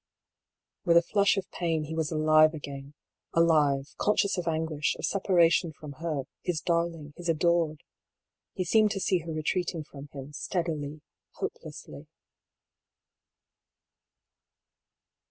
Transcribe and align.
With 0.83 0.97
a 0.97 1.03
flush 1.03 1.37
of 1.37 1.51
pain, 1.51 1.83
he 1.83 1.93
was 1.93 2.11
alive 2.11 2.55
again; 2.55 2.95
alive, 3.35 3.93
con 3.99 4.15
scious 4.15 4.35
of 4.35 4.47
anguish, 4.47 4.95
of 4.97 5.05
separation 5.05 5.71
from 5.73 5.91
her, 6.01 6.23
his 6.41 6.59
darling, 6.59 7.13
his 7.17 7.29
adored. 7.29 7.83
He 8.55 8.63
seemed 8.65 8.89
to 8.93 8.99
see 8.99 9.19
her 9.19 9.31
retreating 9.31 9.83
from 9.83 10.07
him, 10.11 10.33
steadily, 10.33 11.01
hopelessly. 11.33 12.07